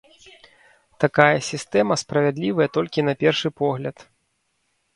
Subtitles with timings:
[1.03, 3.97] Такая сістэма справядлівая толькі на першы погляд.